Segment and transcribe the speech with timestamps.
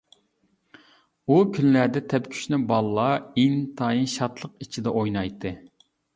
[1.33, 5.55] ئۇ كۈنلەردە تەپكۈچنى بالىلار ئىنتايىن شادلىق ئىچىدە ئويناتتى.